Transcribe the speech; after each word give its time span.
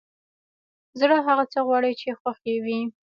زړه 0.99 1.17
هغه 1.27 1.43
څه 1.51 1.59
غواړي 1.67 1.91
چې 1.99 2.17
خوښ 2.19 2.39
يې 2.49 2.57
وي! 2.65 2.79